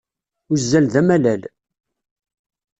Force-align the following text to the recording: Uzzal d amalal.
Uzzal 0.53 0.85
d 0.93 0.95
amalal. 1.01 1.41